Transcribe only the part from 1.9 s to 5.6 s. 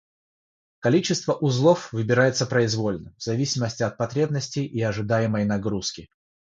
выбирается произвольно, в зависимости от потребностей и ожидаемой